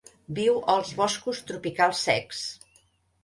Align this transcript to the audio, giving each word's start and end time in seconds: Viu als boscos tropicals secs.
Viu 0.37 0.55
als 0.75 0.93
boscos 1.01 1.41
tropicals 1.51 2.01
secs. 2.09 2.41